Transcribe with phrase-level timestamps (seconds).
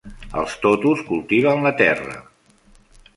[0.43, 2.17] Els Totos cultiven la terra.